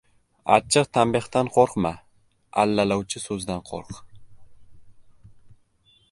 [0.53, 1.91] Achchiq tanbehdan qo‘rqma,
[2.63, 3.99] Allalovchi so‘zdan ko‘rq.